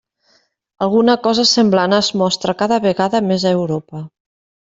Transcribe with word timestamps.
Alguna 0.85 1.15
cosa 1.27 1.45
semblant 1.49 1.93
es 1.99 2.09
mostra 2.23 2.57
cada 2.63 2.81
vegada 2.87 3.23
més 3.27 3.45
a 3.51 3.55
Europa. 3.61 4.05